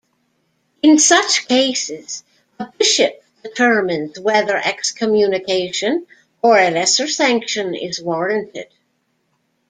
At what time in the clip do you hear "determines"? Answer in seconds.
3.43-4.19